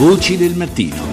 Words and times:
Voci 0.00 0.38
del 0.38 0.56
mattino. 0.56 1.09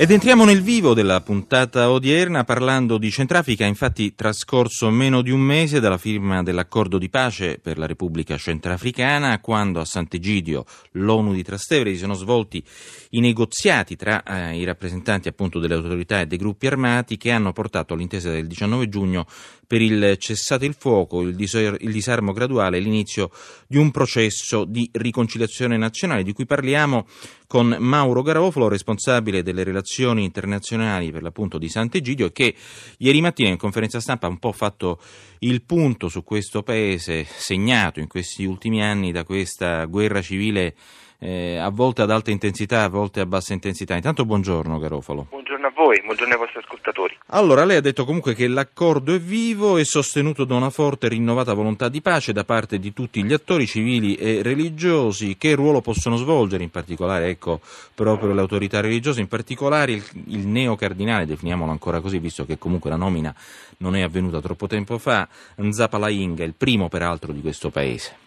Ed 0.00 0.12
entriamo 0.12 0.44
nel 0.44 0.62
vivo 0.62 0.94
della 0.94 1.20
puntata 1.22 1.90
odierna 1.90 2.44
parlando 2.44 2.98
di 2.98 3.10
Centrafrica, 3.10 3.64
infatti 3.64 4.14
trascorso 4.14 4.90
meno 4.90 5.22
di 5.22 5.32
un 5.32 5.40
mese 5.40 5.80
dalla 5.80 5.98
firma 5.98 6.40
dell'accordo 6.44 6.98
di 6.98 7.08
pace 7.08 7.58
per 7.60 7.78
la 7.78 7.86
Repubblica 7.86 8.36
Centrafricana, 8.36 9.40
quando 9.40 9.80
a 9.80 9.84
Sant'Egidio, 9.84 10.64
l'ONU 10.92 11.32
di 11.32 11.42
Trastevere, 11.42 11.90
si 11.90 11.98
sono 11.98 12.14
svolti 12.14 12.62
i 13.10 13.20
negoziati 13.20 13.96
tra 13.96 14.22
eh, 14.22 14.56
i 14.56 14.62
rappresentanti 14.62 15.26
appunto 15.26 15.58
delle 15.58 15.74
autorità 15.74 16.20
e 16.20 16.26
dei 16.26 16.38
gruppi 16.38 16.68
armati 16.68 17.16
che 17.16 17.32
hanno 17.32 17.52
portato 17.52 17.94
all'intesa 17.94 18.30
del 18.30 18.46
19 18.46 18.88
giugno 18.88 19.26
per 19.66 19.82
il 19.82 20.16
cessate 20.16 20.64
il 20.64 20.76
fuoco, 20.78 21.22
il, 21.22 21.34
disar- 21.34 21.76
il 21.80 21.90
disarmo 21.90 22.32
graduale 22.32 22.76
e 22.76 22.80
l'inizio 22.80 23.30
di 23.66 23.76
un 23.78 23.90
processo 23.90 24.64
di 24.64 24.88
riconciliazione 24.92 25.76
nazionale 25.76 26.22
di 26.22 26.32
cui 26.32 26.46
parliamo 26.46 27.04
con 27.48 27.74
Mauro 27.80 28.20
Garofalo, 28.20 28.68
responsabile 28.68 29.42
delle 29.42 29.64
relazioni 29.64 30.22
internazionali 30.22 31.10
per 31.10 31.22
l'appunto 31.22 31.56
di 31.56 31.70
Sant'Egidio, 31.70 32.30
che 32.30 32.54
ieri 32.98 33.22
mattina 33.22 33.48
in 33.48 33.56
conferenza 33.56 34.00
stampa 34.00 34.26
ha 34.26 34.30
un 34.30 34.38
po' 34.38 34.52
fatto 34.52 35.00
il 35.40 35.62
punto 35.62 36.08
su 36.08 36.22
questo 36.22 36.62
paese 36.62 37.24
segnato 37.24 38.00
in 38.00 38.06
questi 38.06 38.44
ultimi 38.44 38.82
anni 38.82 39.12
da 39.12 39.24
questa 39.24 39.86
guerra 39.86 40.20
civile 40.20 40.76
eh, 41.20 41.56
a 41.56 41.70
volte 41.70 42.02
ad 42.02 42.10
alta 42.10 42.30
intensità, 42.30 42.84
a 42.84 42.88
volte 42.88 43.20
a 43.20 43.26
bassa 43.26 43.54
intensità. 43.54 43.94
Intanto 43.94 44.26
buongiorno 44.26 44.78
Garofalo. 44.78 45.26
Voi, 45.78 46.02
buongiorno 46.02 46.32
ai 46.32 46.40
vostri 46.40 46.58
ascoltatori. 46.58 47.16
Allora, 47.26 47.64
lei 47.64 47.76
ha 47.76 47.80
detto 47.80 48.04
comunque 48.04 48.34
che 48.34 48.48
l'accordo 48.48 49.14
è 49.14 49.20
vivo 49.20 49.76
e 49.76 49.84
sostenuto 49.84 50.42
da 50.42 50.56
una 50.56 50.70
forte 50.70 51.06
e 51.06 51.10
rinnovata 51.10 51.54
volontà 51.54 51.88
di 51.88 52.02
pace 52.02 52.32
da 52.32 52.42
parte 52.42 52.80
di 52.80 52.92
tutti 52.92 53.22
gli 53.22 53.32
attori 53.32 53.64
civili 53.64 54.16
e 54.16 54.42
religiosi. 54.42 55.36
Che 55.36 55.54
ruolo 55.54 55.80
possono 55.80 56.16
svolgere 56.16 56.64
in 56.64 56.70
particolare, 56.70 57.28
ecco, 57.28 57.60
proprio 57.94 58.32
le 58.32 58.40
autorità 58.40 58.80
religiose, 58.80 59.20
in 59.20 59.28
particolare 59.28 59.92
il, 59.92 60.04
il 60.26 60.48
neocardinale, 60.48 61.26
definiamolo 61.26 61.70
ancora 61.70 62.00
così, 62.00 62.18
visto 62.18 62.44
che 62.44 62.58
comunque 62.58 62.90
la 62.90 62.96
nomina 62.96 63.32
non 63.76 63.94
è 63.94 64.02
avvenuta 64.02 64.40
troppo 64.40 64.66
tempo 64.66 64.98
fa, 64.98 65.28
Nzapa 65.62 65.96
Lainga, 65.96 66.42
il 66.42 66.54
primo 66.54 66.88
peraltro 66.88 67.30
di 67.32 67.40
questo 67.40 67.70
paese 67.70 68.26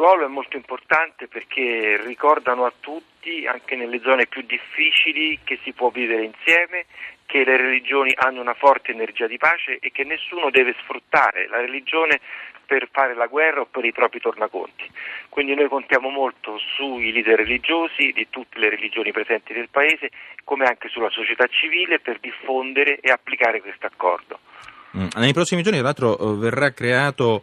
ruolo 0.00 0.24
è 0.24 0.28
molto 0.28 0.56
importante 0.56 1.28
perché 1.28 2.00
ricordano 2.02 2.64
a 2.64 2.72
tutti, 2.80 3.46
anche 3.46 3.76
nelle 3.76 4.00
zone 4.00 4.26
più 4.26 4.42
difficili, 4.42 5.38
che 5.44 5.58
si 5.62 5.72
può 5.72 5.90
vivere 5.90 6.24
insieme, 6.24 6.86
che 7.26 7.44
le 7.44 7.58
religioni 7.58 8.12
hanno 8.16 8.40
una 8.40 8.54
forte 8.54 8.92
energia 8.92 9.26
di 9.26 9.36
pace 9.36 9.78
e 9.78 9.92
che 9.92 10.04
nessuno 10.04 10.50
deve 10.50 10.74
sfruttare 10.80 11.46
la 11.48 11.60
religione 11.60 12.18
per 12.64 12.88
fare 12.90 13.14
la 13.14 13.26
guerra 13.26 13.60
o 13.60 13.66
per 13.66 13.84
i 13.84 13.92
propri 13.92 14.20
tornaconti. 14.20 14.88
Quindi 15.28 15.54
noi 15.54 15.68
contiamo 15.68 16.08
molto 16.08 16.56
sui 16.76 17.12
leader 17.12 17.36
religiosi 17.36 18.12
di 18.12 18.28
tutte 18.30 18.58
le 18.58 18.70
religioni 18.70 19.12
presenti 19.12 19.52
nel 19.52 19.68
Paese, 19.68 20.08
come 20.44 20.64
anche 20.64 20.88
sulla 20.88 21.10
società 21.10 21.46
civile 21.46 22.00
per 22.00 22.20
diffondere 22.20 23.00
e 23.00 23.10
applicare 23.10 23.60
questo 23.60 23.86
accordo. 23.86 24.38
Mm. 24.96 25.08
Nei 25.16 25.32
prossimi 25.32 25.62
giorni, 25.62 25.78
tra 25.78 25.88
l'altro, 25.88 26.18
eh, 26.18 26.36
verrà 26.38 26.72
creato 26.72 27.42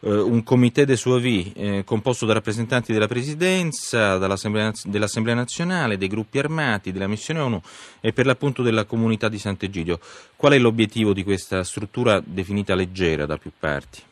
eh, 0.00 0.10
un 0.10 0.42
comité 0.42 0.84
de 0.84 0.96
suavi 0.96 1.52
eh, 1.56 1.82
composto 1.84 2.26
da 2.26 2.34
rappresentanti 2.34 2.92
della 2.92 3.06
Presidenza, 3.06 4.18
dell'Assemblea 4.18 5.34
nazionale, 5.34 5.96
dei 5.96 6.08
gruppi 6.08 6.38
armati, 6.38 6.92
della 6.92 7.08
missione 7.08 7.40
ONU 7.40 7.60
e 8.00 8.12
per 8.12 8.26
l'appunto 8.26 8.62
della 8.62 8.84
comunità 8.84 9.28
di 9.28 9.38
Sant'Egidio. 9.38 9.98
Qual 10.36 10.52
è 10.52 10.58
l'obiettivo 10.58 11.12
di 11.12 11.24
questa 11.24 11.64
struttura 11.64 12.20
definita 12.24 12.74
leggera 12.74 13.26
da 13.26 13.36
più 13.36 13.50
parti? 13.58 14.02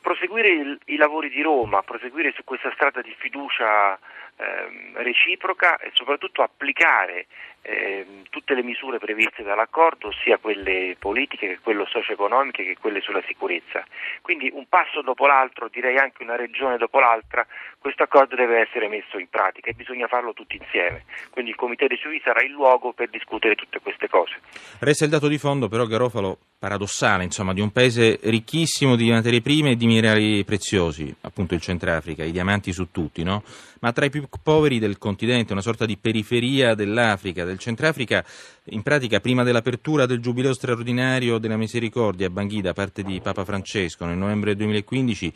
Proseguire 0.00 0.48
il, 0.48 0.78
i 0.86 0.96
lavori 0.96 1.30
di 1.30 1.42
Roma, 1.42 1.82
proseguire 1.82 2.32
su 2.36 2.44
questa 2.44 2.70
strada 2.74 3.00
di 3.00 3.14
fiducia 3.18 3.98
eh, 4.36 5.02
reciproca 5.02 5.78
e 5.78 5.90
soprattutto 5.94 6.42
applicare 6.42 7.26
eh, 7.66 8.06
tutte 8.30 8.54
le 8.54 8.62
misure 8.62 8.98
previste 8.98 9.42
dall'accordo, 9.42 10.12
sia 10.22 10.38
quelle 10.38 10.94
politiche 10.98 11.48
che 11.48 11.58
quelle 11.60 11.84
socio-economiche 11.88 12.62
che 12.62 12.76
quelle 12.78 13.00
sulla 13.00 13.22
sicurezza. 13.26 13.84
Quindi 14.22 14.50
un 14.52 14.66
passo 14.68 15.02
dopo 15.02 15.26
l'altro, 15.26 15.68
direi 15.68 15.96
anche 15.96 16.22
una 16.22 16.36
regione 16.36 16.76
dopo 16.76 17.00
l'altra, 17.00 17.44
questo 17.78 18.04
accordo 18.04 18.36
deve 18.36 18.60
essere 18.60 18.88
messo 18.88 19.18
in 19.18 19.28
pratica 19.28 19.70
e 19.70 19.74
bisogna 19.74 20.06
farlo 20.06 20.32
tutti 20.32 20.56
insieme. 20.56 21.04
Quindi 21.30 21.50
il 21.50 21.56
Comité 21.56 21.86
dei 21.86 21.98
Suivi 21.98 22.20
sarà 22.22 22.42
il 22.42 22.52
luogo 22.52 22.92
per 22.92 23.08
discutere 23.08 23.54
tutte 23.56 23.80
queste 23.80 24.08
cose. 24.08 24.38
Resta 24.78 25.04
il 25.04 25.10
dato 25.10 25.26
di 25.26 25.38
fondo 25.38 25.68
però 25.68 25.84
Garofalo 25.86 26.38
paradossale, 26.58 27.22
insomma, 27.22 27.52
di 27.52 27.60
un 27.60 27.70
paese 27.70 28.18
ricchissimo 28.22 28.96
di 28.96 29.10
materie 29.10 29.42
prime 29.42 29.72
e 29.72 29.76
di 29.76 29.86
minerali 29.86 30.42
preziosi, 30.44 31.14
appunto 31.20 31.54
il 31.54 31.60
Centrafrica, 31.60 32.24
i 32.24 32.32
diamanti 32.32 32.72
su 32.72 32.90
tutti, 32.90 33.22
no? 33.22 33.42
Ma 33.80 33.92
tra 33.92 34.06
i 34.06 34.10
più 34.10 34.26
poveri 34.42 34.78
del 34.78 34.98
continente, 34.98 35.52
una 35.52 35.60
sorta 35.60 35.84
di 35.84 35.98
periferia 35.98 36.74
dell'Africa, 36.74 37.44
del 37.44 37.55
Centrafrica, 37.58 38.24
in 38.64 38.82
pratica 38.82 39.20
prima 39.20 39.42
dell'apertura 39.42 40.06
del 40.06 40.20
giubileo 40.20 40.52
straordinario 40.52 41.38
della 41.38 41.56
misericordia 41.56 42.26
a 42.26 42.30
Bangui 42.30 42.60
da 42.60 42.72
parte 42.72 43.02
di 43.02 43.20
Papa 43.20 43.44
Francesco 43.44 44.04
nel 44.04 44.16
novembre 44.16 44.56
2015 44.56 45.32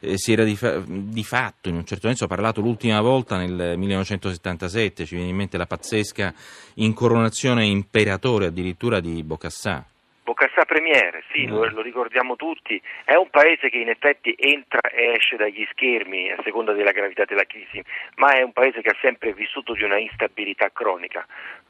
eh, 0.00 0.18
si 0.18 0.32
era 0.32 0.42
di, 0.42 0.56
fa- 0.56 0.82
di, 0.84 1.24
fatto, 1.24 1.68
in 1.68 1.76
un 1.76 1.84
certo 1.84 2.08
senso, 2.08 2.26
parlato 2.26 2.60
l'ultima 2.60 3.00
volta 3.00 3.36
nel 3.36 3.78
1977, 3.78 5.06
ci 5.06 5.14
viene 5.14 5.30
in 5.30 5.36
mente 5.36 5.56
la 5.56 5.66
pazzesca 5.66 6.34
incoronazione 6.74 7.64
imperatore 7.66 8.46
addirittura 8.46 8.98
di 8.98 9.22
Bocassà. 9.22 9.86
Bocassa 10.24 10.64
Premier, 10.64 11.20
sì, 11.32 11.46
lo, 11.46 11.68
lo, 11.68 11.82
ricordiamo 11.82 12.36
tutti, 12.36 12.80
è 13.04 13.14
un 13.16 13.28
paese 13.28 13.68
che 13.68 13.78
in 13.78 13.88
effetti 13.88 14.32
entra 14.38 14.78
e 14.90 15.14
esce 15.16 15.34
dagli 15.34 15.66
schermi 15.72 16.30
a 16.30 16.40
seconda 16.44 16.72
della 16.72 16.92
gravità 16.92 17.24
della 17.24 17.44
crisi, 17.44 17.82
ma 18.16 18.30
è 18.32 18.42
un 18.42 18.52
paese 18.52 18.82
che 18.82 18.90
ha 18.90 18.96
sempre 19.00 19.32
vissuto 19.32 19.72
di 19.72 19.82
una 19.82 19.98
instabilità 19.98 20.70
cronica. 20.70 21.26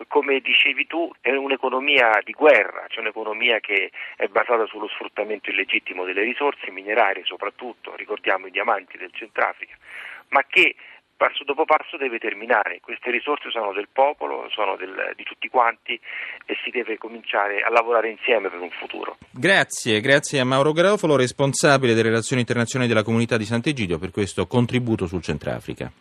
Come 0.06 0.40
dicevi 0.40 0.86
tu, 0.86 1.10
è 1.22 1.30
un'economia 1.30 2.20
di 2.22 2.32
guerra, 2.32 2.84
c'è 2.88 3.00
un'economia 3.00 3.58
che 3.60 3.90
è 4.16 4.26
basata 4.26 4.66
sullo 4.66 4.88
sfruttamento 4.88 5.48
illegittimo 5.48 6.04
delle 6.04 6.22
risorse 6.22 6.70
minerarie, 6.70 7.24
soprattutto, 7.24 7.96
ricordiamo 7.96 8.48
i 8.48 8.50
diamanti 8.50 8.98
del 8.98 9.12
Centrafrica, 9.14 9.76
ma 10.28 10.44
che 10.46 10.74
passo 11.22 11.44
dopo 11.44 11.64
passo 11.64 11.96
deve 11.96 12.18
terminare. 12.18 12.80
Queste 12.80 13.12
risorse 13.12 13.48
sono 13.50 13.72
del 13.72 13.86
popolo, 13.92 14.48
sono 14.50 14.74
del, 14.74 15.12
di 15.14 15.22
tutti 15.22 15.48
quanti 15.48 15.94
e 15.94 16.56
si 16.64 16.70
deve 16.70 16.98
cominciare 16.98 17.62
a 17.62 17.70
lavorare 17.70 18.10
insieme 18.10 18.48
per 18.50 18.58
un 18.58 18.70
futuro. 18.70 19.16
Grazie, 19.30 20.00
grazie 20.00 20.40
a 20.40 20.44
Mauro 20.44 20.72
Garofalo, 20.72 21.14
responsabile 21.14 21.94
delle 21.94 22.08
relazioni 22.08 22.40
internazionali 22.40 22.90
della 22.90 23.04
comunità 23.04 23.36
di 23.36 23.44
Sant'Egidio, 23.44 23.98
per 23.98 24.10
questo 24.10 24.48
contributo 24.48 25.06
sul 25.06 25.22
Centrafrica. 25.22 25.92